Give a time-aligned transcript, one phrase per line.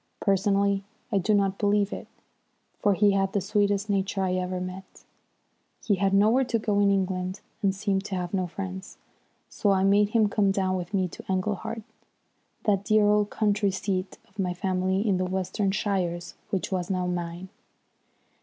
[0.19, 2.07] Personally I do not believe it,
[2.79, 5.03] for he had the sweetest nature I ever met.
[5.85, 8.97] He had nowhere to go to in England and seemed to have no friends.
[9.47, 11.83] So I made him come down with me to Englehart,
[12.63, 17.05] that dear old country seat of my family in the Western shires which was now
[17.05, 17.49] mine.